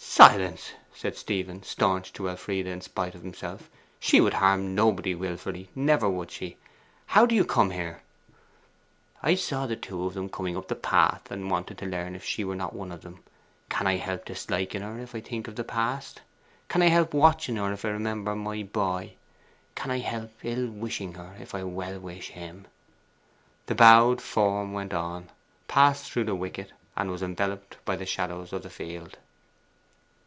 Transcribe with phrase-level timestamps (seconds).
[0.00, 3.68] 'Silence!' said Stephen, staunch to Elfride in spite of himself.
[4.00, 6.56] 'She would harm nobody wilfully, never would she!
[7.06, 8.02] How do you come here?'
[9.22, 12.56] 'I saw the two coming up the path, and wanted to learn if she were
[12.56, 13.22] not one of them.
[13.68, 16.20] Can I help disliking her if I think of the past?
[16.68, 19.14] Can I help watching her if I remember my boy?
[19.74, 22.66] Can I help ill wishing her if I well wish him?'
[23.66, 25.28] The bowed form went on,
[25.68, 29.18] passed through the wicket, and was enveloped by the shadows of the field.